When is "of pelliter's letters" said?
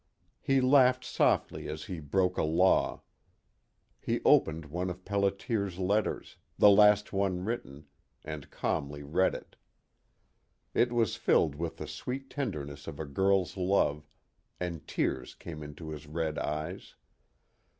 4.89-6.37